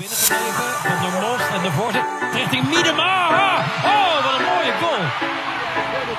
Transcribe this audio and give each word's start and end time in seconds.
binnengebleven. 0.00 0.68
Van 0.88 0.98
der 1.04 1.14
Most 1.24 1.48
en 1.56 1.62
de 1.66 1.72
voorzet 1.78 2.06
richting 2.38 2.64
Miedema. 2.72 3.12
Ah! 3.44 3.58
Oh, 3.92 4.12
wat 4.24 4.34
een 4.38 4.44
mooie 4.50 4.74
goal. 4.82 5.04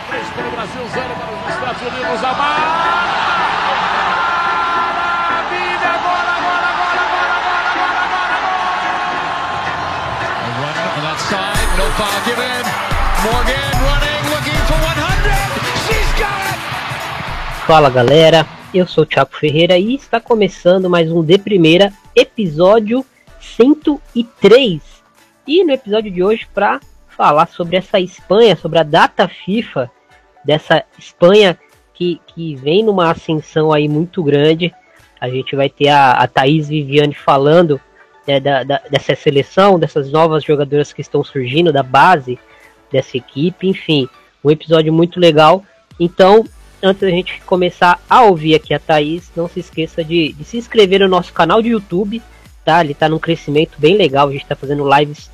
3 0.10 0.28
para 0.36 0.48
o 0.50 0.54
Brasil, 0.58 0.86
0 0.94 1.14
para 1.20 1.32
os 1.38 1.42
Estados 1.56 1.82
Unidos. 1.90 2.20
Amar! 2.32 2.60
Vida, 5.52 5.92
bola, 6.08 6.36
bola, 6.48 6.72
bola, 6.80 7.04
bola, 7.16 7.38
bola, 7.46 8.08
bola, 8.14 8.30
bola, 8.34 8.60
A 10.48 10.50
run 10.60 10.78
on 10.98 11.04
that 11.08 11.20
side, 11.30 11.72
no 11.80 11.86
foul 11.98 12.20
given. 12.28 12.66
Morgan 13.26 13.74
running, 13.88 14.24
looking 14.34 14.62
for 14.70 14.80
100. 14.84 15.42
She's 15.86 16.12
got 16.22 16.42
it! 16.52 16.60
Fala 17.68 17.90
galera, 17.90 18.46
eu 18.74 18.86
sou 18.88 19.04
o 19.04 19.08
Thiago 19.08 19.36
Ferreira 19.40 19.78
e 19.78 19.96
está 19.96 20.20
começando 20.20 20.90
mais 20.90 21.12
um 21.12 21.24
De 21.24 21.38
Primeira, 21.38 21.92
episódio 22.16 23.06
103. 23.42 24.82
E 25.48 25.64
no 25.64 25.74
episódio 25.74 26.12
de 26.12 26.24
hoje, 26.24 26.48
para 26.54 26.80
falar 27.10 27.48
sobre 27.48 27.78
essa 27.78 28.00
Espanha, 28.00 28.56
sobre 28.56 28.80
a 28.80 28.84
data 28.84 29.28
FIFA 29.28 29.92
dessa 30.46 30.84
Espanha 30.98 31.58
que, 31.94 32.20
que 32.28 32.56
vem 32.56 32.84
numa 32.84 33.12
ascensão 33.12 33.72
aí 33.72 33.88
muito 33.88 34.24
grande. 34.24 34.74
A 35.20 35.30
gente 35.30 35.56
vai 35.56 35.70
ter 35.70 35.90
a, 35.90 36.14
a 36.14 36.28
Thaís 36.28 36.70
Viviane 36.70 37.14
falando 37.14 37.80
né, 38.28 38.40
da, 38.40 38.64
da, 38.64 38.82
dessa 38.90 39.16
seleção, 39.16 39.80
dessas 39.80 40.12
novas 40.12 40.44
jogadoras 40.44 40.94
que 40.94 41.02
estão 41.02 41.24
surgindo, 41.24 41.72
da 41.72 41.84
base 41.84 42.40
dessa 42.92 43.18
equipe, 43.18 43.68
enfim, 43.68 44.08
um 44.44 44.50
episódio 44.50 44.92
muito 44.92 45.20
legal. 45.20 45.64
Então, 46.00 46.44
antes 46.82 47.02
da 47.02 47.10
gente 47.10 47.42
começar 47.42 48.02
a 48.10 48.24
ouvir 48.24 48.56
aqui 48.56 48.74
a 48.74 48.80
Thaís, 48.80 49.32
não 49.36 49.48
se 49.48 49.60
esqueça 49.60 50.04
de, 50.04 50.34
de 50.34 50.44
se 50.44 50.58
inscrever 50.58 51.02
no 51.02 51.08
nosso 51.08 51.32
canal 51.32 51.62
de 51.62 51.70
YouTube, 51.70 52.22
tá? 52.64 52.84
Ele 52.84 52.94
tá 52.94 53.10
num 53.10 53.20
crescimento 53.20 53.74
bem 53.78 53.96
legal, 53.96 54.28
a 54.28 54.32
gente 54.32 54.46
tá 54.46 54.56
fazendo 54.56 54.88
lives 54.98 55.30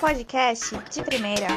Podcast 0.00 0.78
de 0.90 1.02
primeira. 1.02 1.48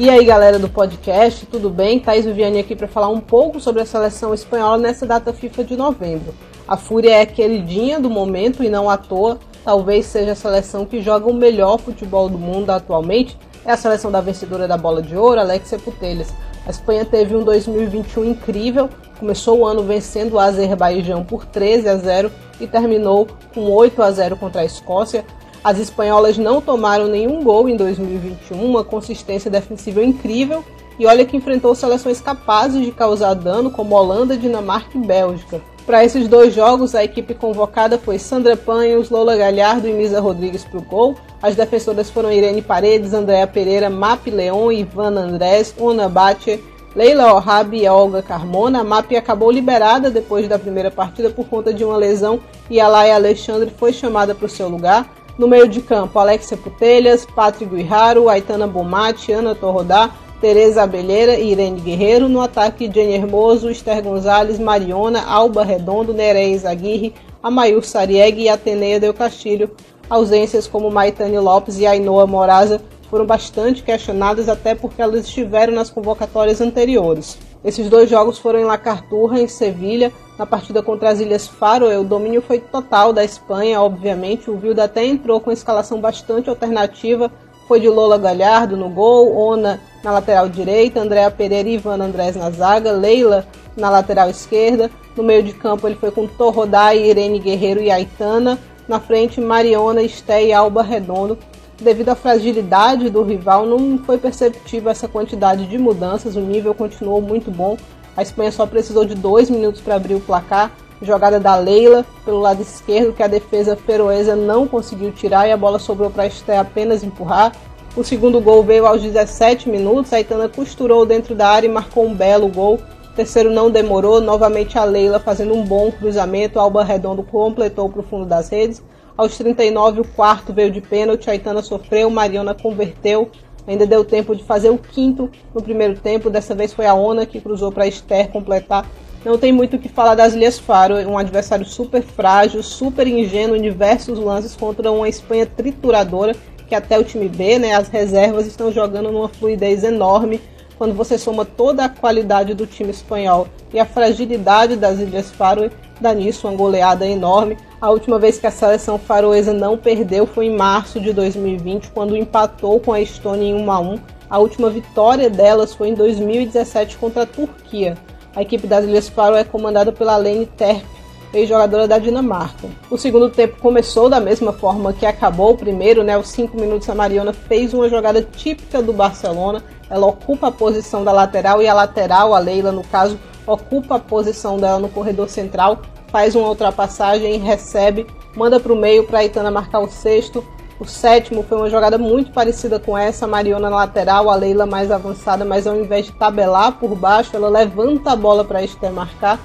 E 0.00 0.08
aí, 0.08 0.24
galera 0.24 0.58
do 0.58 0.66
podcast, 0.66 1.44
tudo 1.44 1.68
bem? 1.68 2.00
Thaís 2.00 2.24
Viviane 2.24 2.60
aqui 2.60 2.74
para 2.74 2.88
falar 2.88 3.10
um 3.10 3.20
pouco 3.20 3.60
sobre 3.60 3.82
a 3.82 3.84
seleção 3.84 4.32
espanhola 4.32 4.78
nessa 4.78 5.04
data 5.04 5.30
FIFA 5.30 5.62
de 5.62 5.76
novembro. 5.76 6.34
A 6.66 6.74
Fúria 6.74 7.16
é 7.16 7.26
queridinha 7.26 8.00
do 8.00 8.08
momento 8.08 8.64
e 8.64 8.70
não 8.70 8.88
à 8.88 8.96
toa, 8.96 9.38
talvez 9.62 10.06
seja 10.06 10.32
a 10.32 10.34
seleção 10.34 10.86
que 10.86 11.02
joga 11.02 11.30
o 11.30 11.34
melhor 11.34 11.78
futebol 11.78 12.30
do 12.30 12.38
mundo 12.38 12.70
atualmente. 12.70 13.36
É 13.62 13.72
a 13.72 13.76
seleção 13.76 14.10
da 14.10 14.22
vencedora 14.22 14.66
da 14.66 14.78
Bola 14.78 15.02
de 15.02 15.14
Ouro, 15.14 15.38
Alexia 15.38 15.78
Putellas. 15.78 16.32
A 16.66 16.70
Espanha 16.70 17.04
teve 17.04 17.36
um 17.36 17.44
2021 17.44 18.24
incrível, 18.24 18.88
começou 19.18 19.58
o 19.58 19.66
ano 19.66 19.82
vencendo 19.82 20.32
o 20.32 20.38
Azerbaijão 20.38 21.22
por 21.24 21.44
13 21.44 21.86
a 21.90 21.96
0 21.96 22.32
e 22.58 22.66
terminou 22.66 23.28
com 23.52 23.70
8 23.70 24.02
a 24.02 24.10
0 24.10 24.36
contra 24.38 24.62
a 24.62 24.64
Escócia. 24.64 25.26
As 25.62 25.78
espanholas 25.78 26.38
não 26.38 26.60
tomaram 26.60 27.06
nenhum 27.06 27.42
gol 27.44 27.68
em 27.68 27.76
2021, 27.76 28.64
uma 28.64 28.82
consistência 28.82 29.50
defensiva 29.50 30.02
incrível, 30.02 30.64
e 30.98 31.06
olha 31.06 31.24
que 31.24 31.36
enfrentou 31.36 31.74
seleções 31.74 32.20
capazes 32.20 32.84
de 32.84 32.92
causar 32.92 33.34
dano, 33.34 33.70
como 33.70 33.94
Holanda, 33.94 34.36
Dinamarca 34.36 34.96
e 34.96 35.00
Bélgica. 35.00 35.60
Para 35.86 36.04
esses 36.04 36.28
dois 36.28 36.54
jogos, 36.54 36.94
a 36.94 37.02
equipe 37.02 37.34
convocada 37.34 37.98
foi 37.98 38.18
Sandra 38.18 38.56
Panhos, 38.56 39.10
Lola 39.10 39.36
Galhardo 39.36 39.88
e 39.88 39.92
Misa 39.92 40.20
Rodrigues 40.20 40.64
para 40.64 40.78
o 40.78 40.82
gol. 40.82 41.16
As 41.42 41.56
defensoras 41.56 42.10
foram 42.10 42.30
Irene 42.30 42.62
Paredes, 42.62 43.12
Andréa 43.12 43.46
Pereira, 43.46 43.90
Map 43.90 44.26
Leon, 44.26 44.70
Ivana 44.70 45.22
Andrés, 45.22 45.74
Ona 45.78 46.08
Batcher, 46.08 46.60
Leila 46.94 47.34
Orhabi 47.34 47.82
e 47.82 47.88
Olga 47.88 48.22
Carmona. 48.22 48.80
A 48.80 48.84
MAP 48.84 49.12
acabou 49.16 49.50
liberada 49.50 50.10
depois 50.10 50.48
da 50.48 50.58
primeira 50.58 50.90
partida 50.90 51.30
por 51.30 51.46
conta 51.46 51.72
de 51.72 51.84
uma 51.84 51.96
lesão 51.96 52.40
e 52.68 52.80
a 52.80 52.88
Laia 52.88 53.14
Alexandre 53.14 53.70
foi 53.76 53.92
chamada 53.92 54.34
para 54.34 54.46
o 54.46 54.50
seu 54.50 54.68
lugar. 54.68 55.08
No 55.40 55.48
meio 55.48 55.66
de 55.66 55.80
campo, 55.80 56.18
Alexia 56.18 56.54
Putelhas, 56.54 57.24
Patrick 57.24 57.74
Guijarro, 57.74 58.28
Aitana 58.28 58.66
Bomatti, 58.66 59.32
Ana 59.32 59.54
Torrodá, 59.54 60.10
Tereza 60.38 60.82
Abelheira 60.82 61.34
e 61.38 61.52
Irene 61.52 61.80
Guerreiro. 61.80 62.28
No 62.28 62.42
ataque, 62.42 62.90
Jenny 62.92 63.14
Hermoso, 63.14 63.70
Esther 63.70 64.02
Gonzalez, 64.02 64.58
Mariona, 64.58 65.24
Alba 65.24 65.64
Redondo, 65.64 66.12
Nereis 66.12 66.66
Aguirre, 66.66 67.14
Amayur 67.42 67.82
Sarieg 67.82 68.38
e 68.38 68.50
Atenea 68.50 69.00
Del 69.00 69.14
Castilho. 69.14 69.70
Ausências 70.10 70.66
como 70.66 70.90
Maitane 70.90 71.38
Lopes 71.38 71.78
e 71.78 71.86
Ainoa 71.86 72.26
Moraza 72.26 72.78
foram 73.08 73.24
bastante 73.24 73.82
questionadas 73.82 74.46
até 74.46 74.74
porque 74.74 75.00
elas 75.00 75.24
estiveram 75.24 75.72
nas 75.72 75.88
convocatórias 75.88 76.60
anteriores. 76.60 77.38
Esses 77.62 77.90
dois 77.90 78.08
jogos 78.08 78.38
foram 78.38 78.58
em 78.58 78.64
La 78.64 78.78
Carturra, 78.78 79.38
em 79.38 79.46
Sevilha. 79.46 80.10
Na 80.38 80.46
partida 80.46 80.82
contra 80.82 81.10
as 81.10 81.20
Ilhas 81.20 81.46
Faroe, 81.46 81.96
o 81.96 82.04
domínio 82.04 82.40
foi 82.40 82.58
total 82.58 83.12
da 83.12 83.22
Espanha, 83.22 83.80
obviamente. 83.80 84.50
O 84.50 84.56
Vilda 84.56 84.84
até 84.84 85.04
entrou 85.04 85.40
com 85.40 85.52
escalação 85.52 86.00
bastante 86.00 86.48
alternativa. 86.48 87.30
Foi 87.68 87.78
de 87.78 87.88
Lola 87.88 88.16
Galhardo 88.16 88.76
no 88.76 88.88
gol, 88.88 89.36
Ona 89.36 89.78
na 90.02 90.12
lateral 90.12 90.48
direita, 90.48 91.00
Andréa 91.00 91.30
Pereira 91.30 91.68
e 91.68 91.74
Ivana 91.74 92.06
Andrés 92.06 92.34
na 92.34 92.50
zaga, 92.50 92.92
Leila 92.92 93.46
na 93.76 93.90
lateral 93.90 94.30
esquerda. 94.30 94.90
No 95.14 95.22
meio 95.22 95.42
de 95.42 95.52
campo 95.52 95.86
ele 95.86 95.96
foi 95.96 96.10
com 96.10 96.26
Torrodai, 96.26 96.98
Irene 96.98 97.38
Guerreiro 97.38 97.82
e 97.82 97.90
Aitana. 97.90 98.58
Na 98.88 98.98
frente, 98.98 99.40
Mariona, 99.40 100.02
Esté 100.02 100.46
e 100.46 100.52
Alba 100.52 100.82
Redondo 100.82 101.38
devido 101.80 102.10
à 102.10 102.14
fragilidade 102.14 103.10
do 103.10 103.22
rival, 103.22 103.66
não 103.66 103.98
foi 103.98 104.18
perceptível 104.18 104.90
essa 104.90 105.08
quantidade 105.08 105.66
de 105.66 105.78
mudanças, 105.78 106.36
o 106.36 106.40
nível 106.40 106.74
continuou 106.74 107.20
muito 107.20 107.50
bom. 107.50 107.76
A 108.16 108.22
Espanha 108.22 108.52
só 108.52 108.66
precisou 108.66 109.04
de 109.04 109.14
dois 109.14 109.48
minutos 109.48 109.80
para 109.80 109.94
abrir 109.94 110.14
o 110.14 110.20
placar. 110.20 110.70
Jogada 111.02 111.40
da 111.40 111.56
Leila 111.56 112.04
pelo 112.26 112.40
lado 112.40 112.60
esquerdo, 112.60 113.14
que 113.14 113.22
a 113.22 113.26
defesa 113.26 113.74
feroesa 113.74 114.36
não 114.36 114.68
conseguiu 114.68 115.10
tirar 115.10 115.48
e 115.48 115.52
a 115.52 115.56
bola 115.56 115.78
sobrou 115.78 116.10
para 116.10 116.24
a 116.24 116.26
Esté 116.26 116.58
apenas 116.58 117.02
empurrar. 117.02 117.52
O 117.96 118.04
segundo 118.04 118.40
gol 118.40 118.62
veio 118.62 118.86
aos 118.86 119.02
17 119.02 119.68
minutos. 119.68 120.12
A 120.12 120.20
Itana 120.20 120.48
costurou 120.48 121.06
dentro 121.06 121.34
da 121.34 121.48
área 121.48 121.66
e 121.66 121.70
marcou 121.70 122.06
um 122.06 122.14
belo 122.14 122.48
gol. 122.48 122.74
O 122.74 123.16
terceiro 123.16 123.50
não 123.50 123.70
demorou. 123.70 124.20
Novamente 124.20 124.78
a 124.78 124.84
Leila 124.84 125.18
fazendo 125.18 125.54
um 125.54 125.64
bom 125.64 125.90
cruzamento. 125.90 126.60
Alba 126.60 126.84
Redondo 126.84 127.22
completou 127.22 127.88
para 127.88 128.00
o 128.00 128.04
fundo 128.04 128.26
das 128.26 128.48
redes. 128.50 128.82
Aos 129.20 129.36
39, 129.36 130.00
o 130.00 130.04
quarto 130.04 130.50
veio 130.50 130.70
de 130.70 130.80
pênalti, 130.80 131.28
a 131.28 131.34
Itana 131.34 131.60
sofreu, 131.60 132.08
Mariana 132.08 132.54
converteu. 132.54 133.30
Ainda 133.66 133.86
deu 133.86 134.02
tempo 134.02 134.34
de 134.34 134.42
fazer 134.42 134.70
o 134.70 134.78
quinto 134.78 135.30
no 135.54 135.62
primeiro 135.62 135.94
tempo. 136.00 136.30
Dessa 136.30 136.54
vez 136.54 136.72
foi 136.72 136.86
a 136.86 136.94
Ona 136.94 137.26
que 137.26 137.38
cruzou 137.38 137.70
para 137.70 137.86
Esther 137.86 138.30
completar. 138.30 138.88
Não 139.22 139.36
tem 139.36 139.52
muito 139.52 139.76
o 139.76 139.78
que 139.78 139.90
falar 139.90 140.14
das 140.14 140.32
Ilhas 140.32 140.58
Faro, 140.58 140.94
um 141.06 141.18
adversário 141.18 141.66
super 141.66 142.00
frágil, 142.00 142.62
super 142.62 143.06
ingênuo 143.06 143.54
em 143.54 143.60
diversos 143.60 144.18
lances 144.18 144.56
contra 144.56 144.90
uma 144.90 145.06
Espanha 145.06 145.44
trituradora, 145.44 146.34
que 146.66 146.74
até 146.74 146.98
o 146.98 147.04
time 147.04 147.28
B, 147.28 147.58
né, 147.58 147.74
as 147.74 147.88
reservas 147.88 148.46
estão 148.46 148.72
jogando 148.72 149.12
numa 149.12 149.28
fluidez 149.28 149.84
enorme. 149.84 150.40
Quando 150.78 150.94
você 150.94 151.18
soma 151.18 151.44
toda 151.44 151.84
a 151.84 151.90
qualidade 151.90 152.54
do 152.54 152.66
time 152.66 152.90
espanhol 152.90 153.48
e 153.70 153.78
a 153.78 153.84
fragilidade 153.84 154.76
das 154.76 154.98
Ilhas 154.98 155.30
Faro, 155.30 155.70
dá 156.00 156.14
nisso 156.14 156.48
uma 156.48 156.56
goleada 156.56 157.06
enorme. 157.06 157.58
A 157.80 157.88
última 157.88 158.18
vez 158.18 158.38
que 158.38 158.46
a 158.46 158.50
seleção 158.50 158.98
faroesa 158.98 159.54
não 159.54 159.78
perdeu 159.78 160.26
foi 160.26 160.46
em 160.46 160.54
março 160.54 161.00
de 161.00 161.14
2020, 161.14 161.90
quando 161.92 162.14
empatou 162.14 162.78
com 162.78 162.92
a 162.92 163.00
Estônia 163.00 163.48
em 163.48 163.54
1 163.54 163.72
a 163.72 163.80
1. 163.80 163.98
A 164.28 164.38
última 164.38 164.68
vitória 164.68 165.30
delas 165.30 165.74
foi 165.74 165.88
em 165.88 165.94
2017 165.94 166.98
contra 166.98 167.22
a 167.22 167.26
Turquia. 167.26 167.96
A 168.36 168.42
equipe 168.42 168.66
das 168.66 168.84
Ilhas 168.84 169.08
Faroe 169.08 169.40
é 169.40 169.44
comandada 169.44 169.90
pela 169.92 170.18
Lene 170.18 170.44
Terp, 170.44 170.84
ex-jogadora 171.32 171.88
da 171.88 171.98
Dinamarca. 171.98 172.68
O 172.90 172.98
segundo 172.98 173.30
tempo 173.30 173.58
começou 173.62 174.10
da 174.10 174.20
mesma 174.20 174.52
forma 174.52 174.92
que 174.92 175.06
acabou 175.06 175.52
o 175.52 175.56
primeiro, 175.56 176.02
né? 176.02 176.18
Os 176.18 176.28
cinco 176.28 176.60
minutos 176.60 176.86
a 176.90 176.94
Mariona 176.94 177.32
fez 177.32 177.72
uma 177.72 177.88
jogada 177.88 178.20
típica 178.20 178.82
do 178.82 178.92
Barcelona. 178.92 179.64
Ela 179.88 180.06
ocupa 180.06 180.48
a 180.48 180.52
posição 180.52 181.02
da 181.02 181.12
lateral 181.12 181.62
e 181.62 181.66
a 181.66 181.72
lateral, 181.72 182.34
a 182.34 182.38
Leila 182.38 182.72
no 182.72 182.84
caso, 182.84 183.18
ocupa 183.46 183.96
a 183.96 183.98
posição 183.98 184.58
dela 184.58 184.78
no 184.78 184.90
corredor 184.90 185.30
central, 185.30 185.80
faz 186.10 186.34
uma 186.34 186.48
ultrapassagem 186.48 187.38
recebe, 187.38 188.06
manda 188.36 188.60
para 188.60 188.72
o 188.72 188.76
meio 188.76 189.04
para 189.04 189.24
Itana 189.24 189.50
marcar 189.50 189.80
o 189.80 189.88
sexto. 189.88 190.44
O 190.78 190.84
sétimo 190.86 191.42
foi 191.42 191.58
uma 191.58 191.68
jogada 191.68 191.98
muito 191.98 192.32
parecida 192.32 192.78
com 192.78 192.96
essa, 192.96 193.26
a 193.26 193.28
Mariona 193.28 193.68
na 193.68 193.76
lateral, 193.76 194.30
a 194.30 194.34
Leila 194.34 194.64
mais 194.64 194.90
avançada, 194.90 195.44
mas 195.44 195.66
ao 195.66 195.76
invés 195.76 196.06
de 196.06 196.12
tabelar 196.12 196.72
por 196.78 196.94
baixo, 196.94 197.36
ela 197.36 197.50
levanta 197.50 198.12
a 198.12 198.16
bola 198.16 198.44
para 198.44 198.62
Esther 198.62 198.90
marcar. 198.90 199.38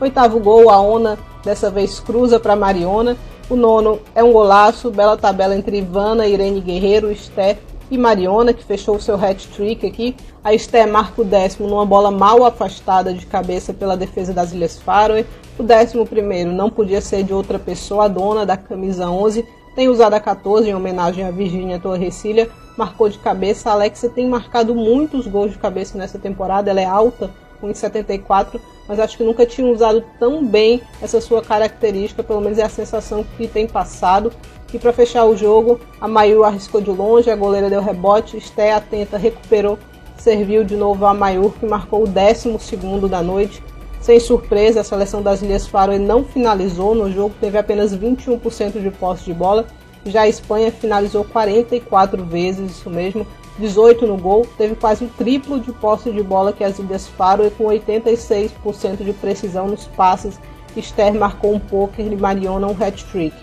Oitavo 0.00 0.40
gol, 0.40 0.68
a 0.68 0.80
Ona 0.80 1.16
dessa 1.44 1.70
vez 1.70 2.00
cruza 2.00 2.40
para 2.40 2.56
Mariona. 2.56 3.16
O 3.48 3.54
nono 3.54 4.00
é 4.14 4.22
um 4.24 4.32
golaço, 4.32 4.90
bela 4.90 5.16
tabela 5.16 5.54
entre 5.54 5.78
Ivana, 5.78 6.26
Irene 6.26 6.60
Guerreiro, 6.60 7.10
Esther 7.10 7.58
e 7.90 7.98
Mariona, 7.98 8.52
que 8.52 8.64
fechou 8.64 8.96
o 8.96 9.00
seu 9.00 9.16
hat-trick 9.16 9.86
aqui. 9.86 10.16
A 10.44 10.54
Esther 10.54 10.86
marca 10.86 11.20
o 11.20 11.24
décimo 11.24 11.68
numa 11.68 11.84
bola 11.84 12.10
mal 12.10 12.44
afastada 12.44 13.12
de 13.12 13.26
cabeça 13.26 13.72
pela 13.74 13.96
defesa 13.96 14.32
das 14.32 14.52
Ilhas 14.52 14.78
Faroe. 14.78 15.26
O 15.58 15.62
décimo 15.62 16.06
primeiro 16.06 16.52
não 16.52 16.70
podia 16.70 17.00
ser 17.00 17.22
de 17.24 17.34
outra 17.34 17.58
pessoa, 17.58 18.04
a 18.04 18.08
dona 18.08 18.46
da 18.46 18.56
camisa 18.56 19.10
11, 19.10 19.44
tem 19.74 19.88
usado 19.88 20.14
a 20.14 20.20
14 20.20 20.68
em 20.68 20.74
homenagem 20.74 21.24
a 21.24 21.30
Virginia 21.30 21.78
Torrecilha, 21.78 22.48
marcou 22.76 23.08
de 23.08 23.18
cabeça. 23.18 23.70
A 23.70 23.74
Alexia 23.74 24.10
tem 24.10 24.26
marcado 24.26 24.74
muitos 24.74 25.26
gols 25.26 25.52
de 25.52 25.58
cabeça 25.58 25.96
nessa 25.96 26.18
temporada, 26.18 26.70
ela 26.70 26.80
é 26.80 26.84
alta, 26.84 27.30
1,74, 27.62 28.60
mas 28.88 28.98
acho 28.98 29.16
que 29.16 29.24
nunca 29.24 29.46
tinha 29.46 29.70
usado 29.70 30.02
tão 30.18 30.44
bem 30.44 30.82
essa 31.00 31.20
sua 31.20 31.42
característica, 31.42 32.22
pelo 32.22 32.40
menos 32.40 32.58
é 32.58 32.62
a 32.62 32.68
sensação 32.68 33.24
que 33.36 33.46
tem 33.46 33.66
passado. 33.66 34.32
E 34.72 34.78
para 34.78 34.92
fechar 34.92 35.24
o 35.24 35.36
jogo, 35.36 35.80
a 36.00 36.06
Mayu 36.06 36.44
arriscou 36.44 36.80
de 36.80 36.90
longe, 36.90 37.30
a 37.30 37.34
goleira 37.34 37.68
deu 37.68 37.82
rebote, 37.82 38.36
Esté 38.36 38.72
atenta, 38.72 39.18
recuperou, 39.18 39.78
serviu 40.16 40.62
de 40.62 40.76
novo 40.76 41.04
a 41.06 41.12
Mayu, 41.12 41.52
que 41.58 41.66
marcou 41.66 42.04
o 42.04 42.06
12 42.06 43.08
da 43.08 43.22
noite. 43.22 43.62
Sem 44.00 44.20
surpresa, 44.20 44.80
a 44.80 44.84
seleção 44.84 45.20
das 45.22 45.42
Ilhas 45.42 45.66
Faroe 45.66 45.98
não 45.98 46.24
finalizou 46.24 46.94
no 46.94 47.12
jogo, 47.12 47.34
teve 47.40 47.58
apenas 47.58 47.94
21% 47.94 48.80
de 48.80 48.90
posse 48.90 49.24
de 49.24 49.34
bola. 49.34 49.66
Já 50.06 50.22
a 50.22 50.28
Espanha 50.28 50.72
finalizou 50.72 51.24
44 51.24 52.24
vezes, 52.24 52.70
isso 52.70 52.88
mesmo, 52.88 53.26
18 53.58 54.06
no 54.06 54.16
gol, 54.16 54.46
teve 54.56 54.74
quase 54.74 55.04
o 55.04 55.08
triplo 55.08 55.60
de 55.60 55.72
posse 55.72 56.10
de 56.10 56.22
bola 56.22 56.52
que 56.52 56.64
as 56.64 56.78
Ilhas 56.78 57.08
Faroe, 57.08 57.50
com 57.50 57.64
86% 57.64 59.04
de 59.04 59.12
precisão 59.12 59.66
nos 59.66 59.86
passes. 59.88 60.38
Esther 60.76 61.12
marcou 61.14 61.52
um 61.52 61.58
poker 61.58 62.06
e 62.06 62.16
Mariona 62.16 62.68
um 62.68 62.70
hat-trick. 62.70 63.34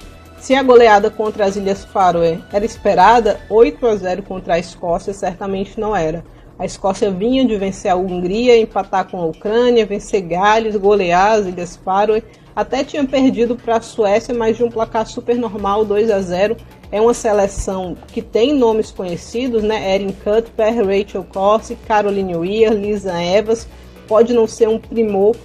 Se 0.47 0.55
a 0.55 0.63
goleada 0.63 1.11
contra 1.11 1.43
as 1.43 1.57
Ilhas 1.57 1.83
Faroe 1.83 2.41
era 2.53 2.63
esperada, 2.63 3.37
8 3.49 3.85
a 3.85 3.95
0 3.97 4.23
contra 4.23 4.53
a 4.53 4.57
Escócia 4.57 5.13
certamente 5.13 5.77
não 5.77 5.93
era. 5.93 6.23
A 6.57 6.65
Escócia 6.65 7.11
vinha 7.11 7.45
de 7.45 7.57
vencer 7.57 7.91
a 7.91 7.97
Hungria, 7.97 8.57
empatar 8.57 9.11
com 9.11 9.19
a 9.19 9.25
Ucrânia, 9.25 9.85
vencer 9.85 10.21
Gales, 10.21 10.77
golear 10.77 11.33
as 11.33 11.47
Ilhas 11.47 11.75
Faroe. 11.75 12.23
Até 12.55 12.81
tinha 12.81 13.03
perdido 13.03 13.57
para 13.57 13.75
a 13.75 13.81
Suécia, 13.81 14.33
mas 14.33 14.55
de 14.55 14.63
um 14.63 14.71
placar 14.71 15.05
super 15.05 15.35
normal, 15.35 15.83
2 15.83 16.09
a 16.09 16.21
0. 16.21 16.55
É 16.93 17.01
uma 17.01 17.13
seleção 17.13 17.97
que 18.07 18.21
tem 18.21 18.53
nomes 18.53 18.89
conhecidos, 18.89 19.63
né? 19.63 19.95
Erin 19.95 20.13
Cuthbert, 20.13 20.77
Rachel 20.77 21.25
Corsi, 21.25 21.75
Caroline 21.85 22.37
Weir, 22.37 22.71
Lisa 22.71 23.21
Evans. 23.21 23.67
Pode 24.07 24.33
não 24.33 24.47
ser 24.47 24.69
um 24.69 24.79
primor, 24.79 25.35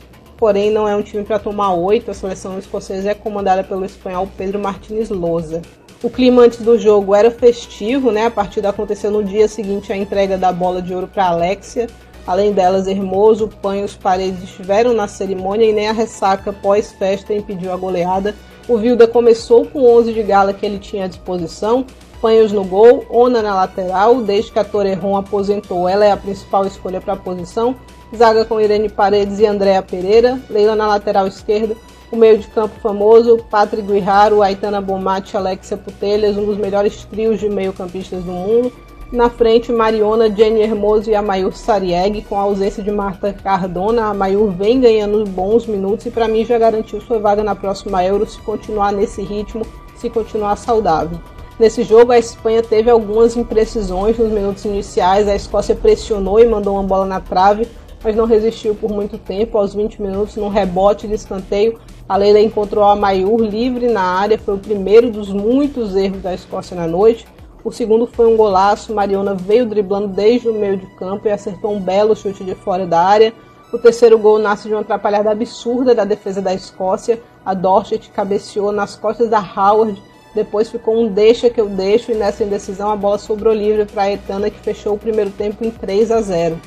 porém 0.43 0.73
não 0.73 0.89
é 0.89 0.97
um 0.97 1.03
time 1.03 1.23
para 1.23 1.39
tomar 1.39 1.73
oito. 1.73 2.11
A 2.11 2.15
seleção 2.15 2.59
escocesa 2.59 3.13
é 3.13 3.15
comandada 3.15 3.63
pelo 3.63 3.85
espanhol 3.85 4.29
Pedro 4.37 4.59
Martínez 4.59 5.09
Loza. 5.09 5.63
O 6.03 6.11
clima 6.11 6.43
antes 6.43 6.59
do 6.59 6.77
jogo 6.77 7.15
era 7.15 7.31
festivo, 7.31 8.11
né? 8.11 8.27
A 8.27 8.31
partida 8.31 8.69
aconteceu 8.69 9.09
no 9.09 9.23
dia 9.23 9.47
seguinte 9.47 9.93
à 9.93 9.97
entrega 9.97 10.37
da 10.37 10.51
bola 10.51 10.83
de 10.83 10.93
ouro 10.93 11.07
para 11.07 11.29
Alexia. 11.29 11.87
Além 12.27 12.53
delas, 12.53 12.89
Hermoso, 12.89 13.47
Pan 13.63 13.77
e 13.77 13.85
os 13.85 13.95
Paredes 13.95 14.43
estiveram 14.43 14.93
na 14.93 15.07
cerimônia 15.07 15.65
e 15.65 15.73
nem 15.73 15.87
a 15.87 15.93
ressaca 15.93 16.53
pós-festa 16.53 17.33
impediu 17.33 17.73
a 17.73 17.77
goleada. 17.77 18.35
O 18.67 18.77
Vilda 18.79 19.07
começou 19.07 19.65
com 19.67 19.85
11 19.97 20.13
de 20.13 20.25
gala 20.25 20.53
que 20.53 20.67
ele 20.67 20.81
tinha 20.81 21.05
à 21.05 21.09
disposição, 21.09 21.87
Panhos 22.21 22.51
no 22.51 22.65
gol, 22.65 23.05
Ona 23.11 23.43
na 23.43 23.55
lateral, 23.55 24.23
desde 24.23 24.51
que 24.51 24.59
a 24.59 24.65
Torrejon 24.65 25.17
aposentou, 25.17 25.89
ela 25.89 26.05
é 26.05 26.11
a 26.11 26.17
principal 26.17 26.65
escolha 26.65 27.01
para 27.01 27.15
a 27.15 27.17
posição. 27.17 27.77
Zaga 28.17 28.45
com 28.45 28.61
Irene 28.61 28.89
Paredes 28.89 29.39
e 29.39 29.47
Andréa 29.47 29.83
Pereira, 29.83 30.39
Leila 30.51 30.77
na 30.77 30.87
lateral 30.87 31.27
esquerda, 31.27 31.75
o 32.11 32.17
meio 32.17 32.39
de 32.39 32.47
campo 32.49 32.79
famoso, 32.81 33.39
Patrick 33.51 33.87
Guiharo, 33.87 34.43
Aitana 34.43 34.81
Bomatti, 34.81 35.37
Alexia 35.37 35.79
Putelhas, 35.79 36.37
um 36.37 36.45
dos 36.45 36.59
melhores 36.59 37.05
trios 37.07 37.41
de 37.41 37.49
meio-campistas 37.49 38.23
do 38.23 38.33
mundo. 38.33 38.71
Na 39.11 39.29
frente, 39.29 39.71
Mariona, 39.71 40.31
Jenny 40.31 40.63
Hermoso 40.63 41.11
e 41.11 41.15
Amayur 41.15 41.53
Sarieg, 41.53 42.23
com 42.23 42.37
a 42.37 42.41
ausência 42.41 42.83
de 42.83 42.91
Marta 42.91 43.33
Cardona. 43.33 44.05
A 44.05 44.11
Amayur 44.11 44.51
vem 44.51 44.81
ganhando 44.81 45.25
bons 45.25 45.67
minutos 45.67 46.07
e 46.07 46.11
para 46.11 46.29
mim 46.29 46.45
já 46.45 46.59
garantiu 46.59 47.01
sua 47.01 47.19
vaga 47.19 47.43
na 47.43 47.55
próxima 47.55 48.03
Euro 48.05 48.27
se 48.27 48.39
continuar 48.41 48.91
nesse 48.91 49.23
ritmo, 49.23 49.67
se 49.97 50.09
continuar 50.09 50.57
saudável. 50.57 51.19
Nesse 51.59 51.83
jogo, 51.83 52.11
a 52.11 52.19
Espanha 52.19 52.63
teve 52.63 52.91
algumas 52.91 53.37
imprecisões 53.37 54.19
nos 54.19 54.33
minutos 54.33 54.65
iniciais. 54.65 55.29
A 55.29 55.37
Escócia 55.37 55.75
pressionou 55.75 56.41
e 56.41 56.47
mandou 56.47 56.75
uma 56.75 56.83
bola 56.83 57.05
na 57.05 57.21
trave, 57.21 57.69
mas 58.03 58.17
não 58.17 58.27
resistiu 58.27 58.75
por 58.75 58.91
muito 58.91 59.19
tempo. 59.19 59.59
Aos 59.59 59.75
20 59.75 60.01
minutos, 60.01 60.37
num 60.37 60.49
rebote 60.49 61.07
de 61.07 61.15
escanteio, 61.15 61.79
a 62.09 62.17
Leila 62.17 62.41
encontrou 62.41 62.85
a 62.85 62.97
Mayur 62.97 63.41
livre 63.41 63.89
na 63.89 64.03
área, 64.03 64.39
foi 64.39 64.55
o 64.55 64.59
primeiro 64.59 65.11
dos 65.11 65.33
muitos 65.33 65.95
erros 65.97 66.23
da 66.23 66.35
Escócia 66.35 66.77
na 66.77 66.87
noite. 66.87 67.27
O 67.65 67.71
segundo 67.71 68.07
foi 68.07 68.27
um 68.27 68.37
golaço, 68.37 68.93
Mariona 68.93 69.35
veio 69.35 69.67
driblando 69.67 70.09
desde 70.09 70.49
o 70.49 70.55
meio 70.55 70.77
de 70.77 70.87
campo 70.97 71.29
e 71.29 71.31
acertou 71.31 71.73
um 71.73 71.81
belo 71.81 72.17
chute 72.17 72.43
de 72.43 72.55
fora 72.55 72.87
da 72.87 73.01
área. 73.01 73.33
O 73.73 73.79
terceiro 73.79 74.19
gol 74.19 74.39
nasce 74.39 74.69
de 74.69 74.75
uma 74.75 74.81
atrapalhada 74.81 75.31
absurda 75.31 75.95
da 75.95 76.05
defesa 76.05 76.43
da 76.43 76.53
Escócia. 76.53 77.21
A 77.45 77.55
Dorset 77.55 78.11
cabeceou 78.11 78.73
nas 78.73 78.97
costas 78.97 79.31
da 79.31 79.39
Howard, 79.39 80.03
depois 80.35 80.71
ficou 80.71 80.97
um 80.97 81.09
deixa 81.09 81.51
que 81.51 81.61
eu 81.61 81.69
deixo 81.69 82.11
e 82.11 82.15
nessa 82.15 82.43
indecisão 82.43 82.91
a 82.91 82.97
bola 82.97 83.19
sobrou 83.19 83.53
livre 83.53 83.85
para 83.85 84.03
a 84.03 84.13
Etana 84.13 84.51
que 84.51 84.59
fechou 84.61 84.95
o 84.95 84.99
primeiro 84.99 85.31
tempo 85.31 85.65
em 85.65 85.71
3 85.71 86.11
a 86.11 86.21
0. 86.21 86.59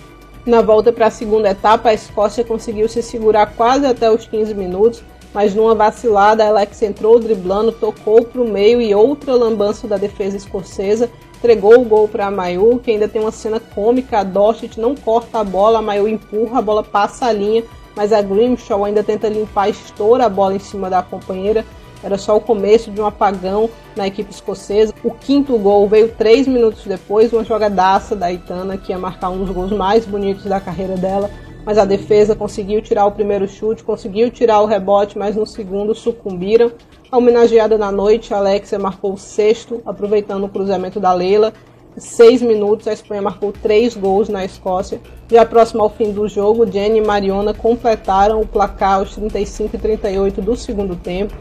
Na 0.45 0.61
volta 0.61 0.93
para 0.93 1.07
a 1.07 1.11
segunda 1.11 1.49
etapa, 1.49 1.89
a 1.89 1.93
Escócia 1.93 2.43
conseguiu 2.43 2.87
se 2.87 3.01
segurar 3.01 3.55
quase 3.55 3.87
até 3.87 4.11
os 4.11 4.27
15 4.27 4.53
minutos, 4.53 5.03
mas 5.33 5.55
numa 5.55 5.73
vacilada, 5.73 6.45
Alex 6.45 6.83
entrou 6.83 7.19
driblando, 7.19 7.71
tocou 7.71 8.23
para 8.23 8.41
o 8.41 8.47
meio 8.47 8.79
e 8.79 8.93
outra 8.93 9.33
lambança 9.33 9.87
da 9.87 9.97
defesa 9.97 10.37
escocesa 10.37 11.09
entregou 11.35 11.79
o 11.79 11.85
gol 11.85 12.07
para 12.07 12.27
a 12.27 12.31
Mayu, 12.31 12.79
que 12.79 12.91
ainda 12.91 13.07
tem 13.07 13.21
uma 13.21 13.31
cena 13.31 13.59
cômica. 13.59 14.19
A 14.19 14.23
Dorset 14.23 14.79
não 14.79 14.95
corta 14.95 15.39
a 15.39 15.43
bola, 15.43 15.79
a 15.79 15.81
Mayu 15.81 16.07
empurra, 16.07 16.59
a 16.59 16.61
bola 16.61 16.83
passa 16.83 17.25
a 17.25 17.31
linha, 17.31 17.63
mas 17.95 18.13
a 18.13 18.21
Grimshaw 18.21 18.85
ainda 18.85 19.03
tenta 19.03 19.27
limpar, 19.27 19.69
estoura 19.69 20.25
a 20.25 20.29
bola 20.29 20.55
em 20.55 20.59
cima 20.59 20.89
da 20.89 21.01
companheira. 21.01 21.65
Era 22.03 22.17
só 22.17 22.35
o 22.37 22.41
começo 22.41 22.91
de 22.91 23.01
um 23.01 23.05
apagão 23.05 23.69
na 23.95 24.07
equipe 24.07 24.31
escocesa. 24.31 24.93
O 25.03 25.11
quinto 25.11 25.57
gol 25.57 25.87
veio 25.87 26.09
três 26.09 26.47
minutos 26.47 26.85
depois, 26.85 27.33
uma 27.33 27.43
jogadaça 27.43 28.15
da 28.15 28.31
Itana, 28.31 28.77
que 28.77 28.91
ia 28.91 28.97
marcar 28.97 29.29
um 29.29 29.39
dos 29.39 29.49
gols 29.49 29.71
mais 29.71 30.05
bonitos 30.05 30.45
da 30.45 30.59
carreira 30.59 30.95
dela 30.95 31.29
mas 31.65 31.79
a 31.79 31.83
defesa 31.83 32.35
conseguiu 32.35 32.79
tirar 32.81 33.07
o 33.07 33.11
primeiro 33.11 33.47
chute, 33.47 33.83
conseguiu 33.83 34.29
tirar 34.29 34.61
o 34.61 34.67
rebote, 34.67 35.17
mas 35.17 35.35
no 35.35 35.47
segundo 35.47 35.95
sucumbiram. 35.95 36.71
A 37.11 37.17
homenageada 37.17 37.77
na 37.77 37.91
noite, 37.91 38.33
a 38.33 38.37
Alexia 38.37 38.77
marcou 38.77 39.13
o 39.13 39.17
sexto, 39.17 39.81
aproveitando 39.83 40.43
o 40.43 40.49
cruzamento 40.49 40.99
da 40.99 41.11
Leila. 41.11 41.51
Em 41.97 41.99
seis 41.99 42.41
minutos, 42.41 42.87
a 42.87 42.93
Espanha 42.93 43.21
marcou 43.21 43.51
três 43.51 43.95
gols 43.95 44.29
na 44.29 44.45
Escócia. 44.45 45.01
Já 45.27 45.43
próximo 45.43 45.81
ao 45.81 45.89
fim 45.89 46.11
do 46.11 46.27
jogo, 46.27 46.69
Jenny 46.71 46.99
e 46.99 47.05
Mariona 47.05 47.53
completaram 47.53 48.41
o 48.41 48.45
placar 48.45 48.99
aos 48.99 49.15
35 49.15 49.75
e 49.75 49.79
38 49.79 50.41
do 50.41 50.55
segundo 50.55 50.95
tempo. 50.95 51.33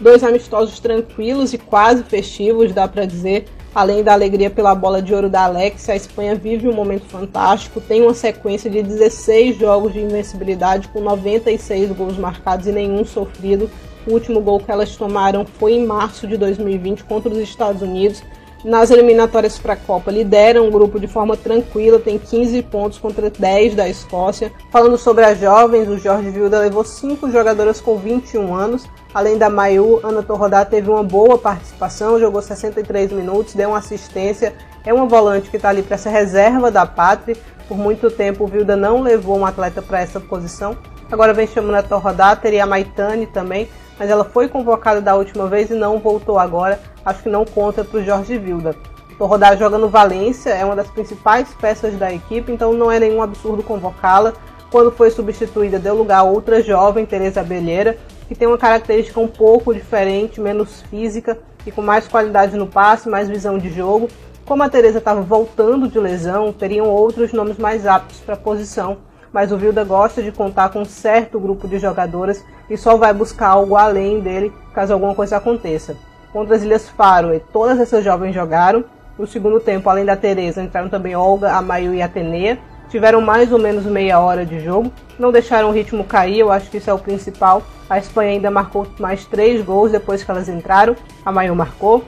Dois 0.00 0.24
amistosos 0.24 0.80
tranquilos 0.80 1.52
e 1.52 1.58
quase 1.58 2.02
festivos, 2.02 2.72
dá 2.72 2.88
para 2.88 3.04
dizer. 3.04 3.46
Além 3.74 4.02
da 4.02 4.12
alegria 4.12 4.50
pela 4.50 4.74
bola 4.74 5.00
de 5.00 5.14
ouro 5.14 5.28
da 5.28 5.44
Alex, 5.44 5.88
a 5.88 5.94
Espanha 5.94 6.34
vive 6.34 6.66
um 6.66 6.72
momento 6.72 7.04
fantástico, 7.04 7.80
tem 7.80 8.02
uma 8.02 8.14
sequência 8.14 8.68
de 8.68 8.82
16 8.82 9.58
jogos 9.58 9.92
de 9.92 10.00
invencibilidade 10.00 10.88
com 10.88 11.00
96 11.00 11.92
gols 11.92 12.18
marcados 12.18 12.66
e 12.66 12.72
nenhum 12.72 13.04
sofrido. 13.04 13.70
O 14.06 14.12
último 14.12 14.40
gol 14.40 14.58
que 14.58 14.72
elas 14.72 14.96
tomaram 14.96 15.44
foi 15.44 15.74
em 15.74 15.86
março 15.86 16.26
de 16.26 16.36
2020 16.36 17.04
contra 17.04 17.30
os 17.30 17.38
Estados 17.38 17.82
Unidos. 17.82 18.22
Nas 18.64 18.90
eliminatórias 18.90 19.58
para 19.58 19.74
a 19.74 19.76
Copa, 19.76 20.10
lideram 20.10 20.66
o 20.66 20.70
grupo 20.70 20.98
de 20.98 21.06
forma 21.06 21.36
tranquila, 21.36 21.98
tem 21.98 22.18
15 22.18 22.60
pontos 22.62 22.98
contra 22.98 23.30
10 23.30 23.74
da 23.74 23.88
Escócia. 23.88 24.50
Falando 24.70 24.98
sobre 24.98 25.24
as 25.24 25.38
jovens, 25.38 25.88
o 25.88 25.98
Jorge 25.98 26.30
Vilda 26.30 26.58
levou 26.58 26.84
5 26.84 27.30
jogadoras 27.30 27.80
com 27.80 27.96
21 27.96 28.54
anos, 28.54 28.86
Além 29.12 29.36
da 29.36 29.50
Mayu, 29.50 30.00
Ana 30.04 30.22
Torrodá 30.22 30.64
teve 30.64 30.88
uma 30.88 31.02
boa 31.02 31.36
participação, 31.36 32.20
jogou 32.20 32.40
63 32.40 33.10
minutos, 33.10 33.54
deu 33.54 33.70
uma 33.70 33.78
assistência. 33.78 34.54
É 34.84 34.94
uma 34.94 35.06
volante 35.06 35.50
que 35.50 35.56
está 35.56 35.68
ali 35.68 35.82
para 35.82 35.96
essa 35.96 36.08
reserva 36.08 36.70
da 36.70 36.86
Pátria. 36.86 37.36
Por 37.66 37.76
muito 37.76 38.08
tempo 38.10 38.44
o 38.44 38.46
Vilda 38.46 38.76
não 38.76 39.02
levou 39.02 39.36
um 39.36 39.44
atleta 39.44 39.82
para 39.82 40.00
essa 40.00 40.20
posição. 40.20 40.76
Agora 41.10 41.34
vem 41.34 41.46
chamando 41.46 41.74
a 41.74 41.82
Torrodá, 41.82 42.36
teria 42.36 42.62
a 42.62 42.66
Maitane 42.66 43.26
também, 43.26 43.68
mas 43.98 44.08
ela 44.08 44.24
foi 44.24 44.48
convocada 44.48 45.00
da 45.00 45.16
última 45.16 45.48
vez 45.48 45.70
e 45.70 45.74
não 45.74 45.98
voltou 45.98 46.38
agora. 46.38 46.80
Acho 47.04 47.24
que 47.24 47.28
não 47.28 47.44
conta 47.44 47.82
para 47.82 47.98
o 47.98 48.04
Jorge 48.04 48.38
Vilda. 48.38 48.76
Torrodá 49.18 49.56
joga 49.56 49.76
no 49.76 49.88
Valência, 49.88 50.50
é 50.50 50.64
uma 50.64 50.76
das 50.76 50.88
principais 50.88 51.48
peças 51.60 51.94
da 51.96 52.12
equipe, 52.12 52.52
então 52.52 52.72
não 52.72 52.90
é 52.90 53.00
nenhum 53.00 53.20
absurdo 53.20 53.62
convocá-la. 53.62 54.32
Quando 54.70 54.92
foi 54.92 55.10
substituída, 55.10 55.80
deu 55.80 55.96
lugar 55.96 56.20
a 56.20 56.22
outra 56.22 56.62
jovem, 56.62 57.04
Teresa 57.04 57.40
Abelheira, 57.40 57.98
que 58.30 58.34
tem 58.36 58.46
uma 58.46 58.56
característica 58.56 59.18
um 59.18 59.26
pouco 59.26 59.74
diferente, 59.74 60.40
menos 60.40 60.82
física 60.82 61.36
e 61.66 61.72
com 61.72 61.82
mais 61.82 62.06
qualidade 62.06 62.56
no 62.56 62.64
passe, 62.64 63.08
mais 63.08 63.28
visão 63.28 63.58
de 63.58 63.68
jogo. 63.68 64.08
Como 64.46 64.62
a 64.62 64.68
Teresa 64.68 64.98
estava 64.98 65.20
voltando 65.20 65.88
de 65.88 65.98
lesão, 65.98 66.52
teriam 66.52 66.86
outros 66.86 67.32
nomes 67.32 67.58
mais 67.58 67.88
aptos 67.88 68.20
para 68.20 68.34
a 68.34 68.38
posição, 68.38 68.98
mas 69.32 69.50
o 69.50 69.58
Vilda 69.58 69.82
gosta 69.82 70.22
de 70.22 70.30
contar 70.30 70.68
com 70.68 70.82
um 70.82 70.84
certo 70.84 71.40
grupo 71.40 71.66
de 71.66 71.80
jogadoras 71.80 72.44
e 72.70 72.76
só 72.76 72.96
vai 72.96 73.12
buscar 73.12 73.48
algo 73.48 73.74
além 73.74 74.20
dele 74.20 74.52
caso 74.72 74.92
alguma 74.92 75.12
coisa 75.12 75.38
aconteça. 75.38 75.96
Contra 76.32 76.54
as 76.54 76.62
Ilhas 76.62 76.88
Faro, 76.88 77.36
todas 77.52 77.80
essas 77.80 78.04
jovens 78.04 78.32
jogaram. 78.32 78.84
No 79.18 79.26
segundo 79.26 79.58
tempo, 79.58 79.90
além 79.90 80.04
da 80.04 80.16
Teresa, 80.16 80.62
entraram 80.62 80.88
também 80.88 81.16
Olga, 81.16 81.52
Amayu 81.52 81.92
e 81.92 82.00
Atenea. 82.00 82.60
Tiveram 82.90 83.20
mais 83.20 83.52
ou 83.52 83.58
menos 83.58 83.84
meia 83.84 84.18
hora 84.18 84.44
de 84.44 84.58
jogo, 84.58 84.92
não 85.16 85.30
deixaram 85.30 85.68
o 85.68 85.72
ritmo 85.72 86.02
cair, 86.02 86.40
eu 86.40 86.50
acho 86.50 86.68
que 86.68 86.78
isso 86.78 86.90
é 86.90 86.92
o 86.92 86.98
principal. 86.98 87.62
A 87.88 87.98
Espanha 87.98 88.32
ainda 88.32 88.50
marcou 88.50 88.84
mais 88.98 89.24
três 89.24 89.64
gols 89.64 89.92
depois 89.92 90.24
que 90.24 90.30
elas 90.30 90.48
entraram, 90.48 90.96
a 91.24 91.30
Mayu 91.30 91.54
marcou. 91.54 92.04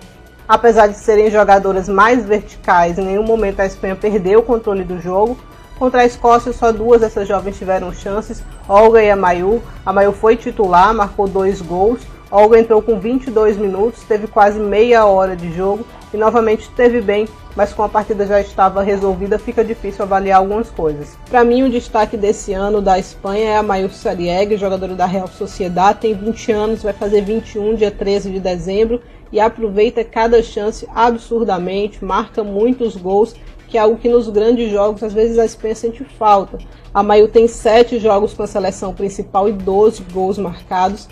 Apesar 0.49 0.89
de 0.89 0.97
serem 0.97 1.31
jogadoras 1.31 1.89
mais 1.89 2.25
verticais, 2.25 2.99
em 2.99 3.05
nenhum 3.05 3.23
momento 3.23 3.61
a 3.61 3.67
Espanha 3.67 3.95
perdeu 3.95 4.41
o 4.41 4.43
controle 4.43 4.83
do 4.83 5.01
jogo. 5.01 5.39
Contra 5.79 6.01
a 6.01 6.05
Escócia, 6.05 6.53
só 6.53 6.73
duas 6.73 7.01
dessas 7.01 7.29
jovens 7.29 7.57
tiveram 7.57 7.93
chances, 7.93 8.43
Olga 8.69 9.01
e 9.01 9.09
a 9.09 9.15
Mayu. 9.15 9.63
A 9.87 9.93
Mayu 9.93 10.11
foi 10.11 10.37
titular, 10.37 10.93
marcou 10.93 11.29
dois 11.29 11.63
gols. 11.63 12.01
Olga 12.29 12.59
entrou 12.59 12.83
com 12.83 12.99
22 12.99 13.57
minutos, 13.57 14.03
teve 14.03 14.27
quase 14.27 14.59
meia 14.59 15.07
hora 15.07 15.37
de 15.37 15.53
jogo 15.53 15.87
e 16.13 16.17
novamente 16.17 16.63
esteve 16.63 17.01
bem, 17.01 17.27
mas 17.57 17.73
com 17.73 17.83
a 17.83 17.89
partida 17.89 18.27
já 18.27 18.41
estava 18.41 18.83
resolvida, 18.83 19.39
fica 19.39 19.65
difícil 19.65 20.05
avaliar 20.05 20.39
algumas 20.39 20.71
coisas. 20.71 21.17
Para 21.29 21.45
mim, 21.45 21.63
o 21.63 21.71
destaque 21.71 22.17
desse 22.17 22.53
ano 22.53 22.81
da 22.81 22.99
Espanha 22.99 23.51
é 23.51 23.57
a 23.57 23.63
Mayu 23.63 23.91
Sarieg, 23.91 24.57
jogadora 24.57 24.95
da 24.95 25.07
Real 25.07 25.29
Sociedade, 25.29 26.01
tem 26.01 26.15
20 26.15 26.53
anos, 26.53 26.83
vai 26.83 26.93
fazer 26.93 27.23
21 27.23 27.75
dia 27.75 27.91
13 27.91 28.31
de 28.31 28.41
dezembro 28.41 29.01
e 29.33 29.41
aproveita 29.41 30.05
cada 30.05 30.43
chance 30.43 30.87
absurdamente, 30.95 32.05
marca 32.05 32.45
muitos 32.45 32.97
gols, 32.97 33.35
que 33.69 33.79
é 33.79 33.81
algo 33.81 33.97
que 33.97 34.09
nos 34.09 34.29
grandes 34.29 34.71
jogos 34.71 35.03
às 35.03 35.15
vezes 35.15 35.39
a 35.39 35.47
Espanha 35.47 35.75
sente 35.75 36.05
falta. 36.05 36.59
A 36.93 37.03
Mayu 37.03 37.29
tem 37.29 37.49
7 37.49 37.99
jogos 37.99 38.35
com 38.35 38.43
a 38.43 38.47
seleção 38.47 38.93
principal 38.93 39.49
e 39.49 39.53
12 39.53 40.03
gols 40.13 40.37
marcados. 40.37 41.09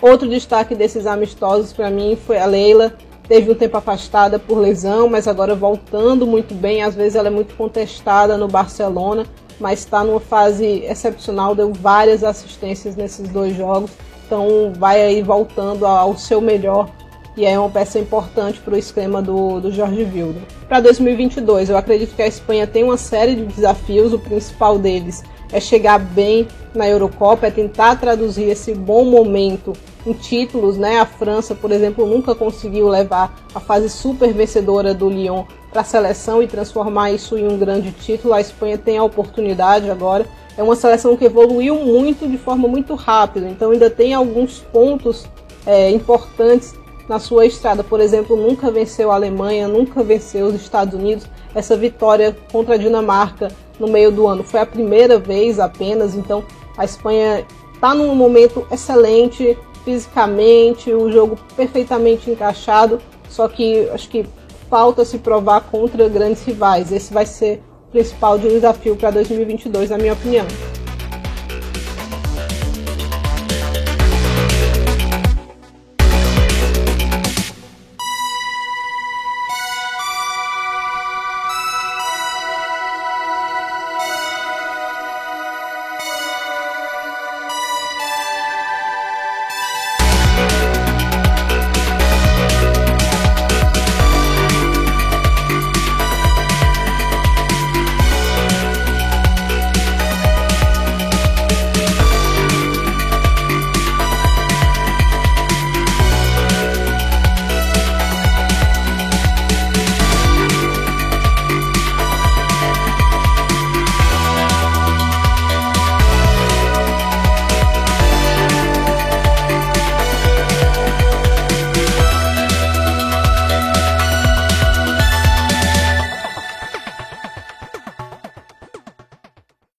Outro 0.00 0.28
destaque 0.28 0.74
desses 0.74 1.06
amistosos 1.06 1.72
para 1.72 1.88
mim 1.88 2.18
foi 2.26 2.36
a 2.36 2.44
Leila, 2.44 2.92
teve 3.32 3.50
um 3.50 3.54
tempo 3.54 3.78
afastada 3.78 4.38
por 4.38 4.58
lesão, 4.58 5.08
mas 5.08 5.26
agora 5.26 5.54
voltando 5.54 6.26
muito 6.26 6.54
bem. 6.54 6.82
Às 6.82 6.94
vezes 6.94 7.16
ela 7.16 7.28
é 7.28 7.30
muito 7.30 7.54
contestada 7.54 8.36
no 8.36 8.46
Barcelona, 8.46 9.24
mas 9.58 9.78
está 9.78 10.04
numa 10.04 10.20
fase 10.20 10.84
excepcional, 10.84 11.54
deu 11.54 11.72
várias 11.72 12.22
assistências 12.22 12.94
nesses 12.94 13.30
dois 13.30 13.56
jogos, 13.56 13.90
então 14.26 14.74
vai 14.76 15.00
aí 15.00 15.22
voltando 15.22 15.86
ao 15.86 16.14
seu 16.14 16.42
melhor 16.42 16.90
e 17.34 17.46
é 17.46 17.58
uma 17.58 17.70
peça 17.70 17.98
importante 17.98 18.60
para 18.60 18.74
o 18.74 18.76
esquema 18.76 19.22
do, 19.22 19.60
do 19.60 19.72
Jorge 19.72 20.04
Vilda. 20.04 20.40
Para 20.68 20.80
2022, 20.80 21.70
eu 21.70 21.78
acredito 21.78 22.14
que 22.14 22.20
a 22.20 22.26
Espanha 22.26 22.66
tem 22.66 22.84
uma 22.84 22.98
série 22.98 23.34
de 23.34 23.46
desafios, 23.46 24.12
o 24.12 24.18
principal 24.18 24.78
deles 24.78 25.24
é 25.52 25.60
chegar 25.60 25.98
bem 25.98 26.48
na 26.74 26.88
Eurocopa, 26.88 27.46
é 27.46 27.50
tentar 27.50 27.96
traduzir 27.96 28.44
esse 28.44 28.74
bom 28.74 29.04
momento 29.04 29.72
em 30.06 30.12
títulos, 30.12 30.78
né? 30.78 30.98
A 30.98 31.06
França, 31.06 31.54
por 31.54 31.70
exemplo, 31.70 32.06
nunca 32.06 32.34
conseguiu 32.34 32.88
levar 32.88 33.34
a 33.54 33.60
fase 33.60 33.88
super 33.88 34.32
vencedora 34.32 34.94
do 34.94 35.08
Lyon 35.08 35.44
para 35.70 35.82
a 35.82 35.84
seleção 35.84 36.42
e 36.42 36.46
transformar 36.46 37.12
isso 37.12 37.36
em 37.36 37.46
um 37.46 37.58
grande 37.58 37.92
título. 37.92 38.34
A 38.34 38.40
Espanha 38.40 38.78
tem 38.78 38.98
a 38.98 39.04
oportunidade 39.04 39.90
agora. 39.90 40.26
É 40.56 40.62
uma 40.62 40.76
seleção 40.76 41.16
que 41.16 41.24
evoluiu 41.24 41.76
muito 41.76 42.28
de 42.28 42.36
forma 42.36 42.68
muito 42.68 42.94
rápida, 42.94 43.48
então 43.48 43.70
ainda 43.70 43.88
tem 43.88 44.12
alguns 44.12 44.58
pontos 44.58 45.26
é, 45.64 45.90
importantes 45.90 46.74
na 47.08 47.18
sua 47.18 47.46
estrada. 47.46 47.82
Por 47.82 48.00
exemplo, 48.00 48.36
nunca 48.36 48.70
venceu 48.70 49.10
a 49.10 49.14
Alemanha, 49.14 49.66
nunca 49.66 50.02
venceu 50.02 50.46
os 50.46 50.54
Estados 50.54 50.94
Unidos. 50.94 51.26
Essa 51.54 51.76
vitória 51.76 52.36
contra 52.50 52.74
a 52.74 52.78
Dinamarca 52.78 53.48
no 53.82 53.88
meio 53.88 54.12
do 54.12 54.28
ano 54.28 54.44
foi 54.44 54.60
a 54.60 54.66
primeira 54.66 55.18
vez 55.18 55.58
apenas, 55.58 56.14
então 56.14 56.44
a 56.78 56.84
Espanha 56.84 57.44
está 57.74 57.92
num 57.92 58.14
momento 58.14 58.64
excelente 58.70 59.58
fisicamente, 59.84 60.92
o 60.92 61.10
jogo 61.10 61.36
perfeitamente 61.56 62.30
encaixado, 62.30 63.00
só 63.28 63.48
que 63.48 63.88
acho 63.90 64.08
que 64.08 64.24
falta 64.70 65.04
se 65.04 65.18
provar 65.18 65.62
contra 65.62 66.08
grandes 66.08 66.44
rivais. 66.44 66.92
Esse 66.92 67.12
vai 67.12 67.26
ser 67.26 67.60
o 67.88 67.90
principal 67.90 68.38
desafio 68.38 68.94
para 68.94 69.10
2022, 69.10 69.90
na 69.90 69.98
minha 69.98 70.12
opinião. 70.12 70.46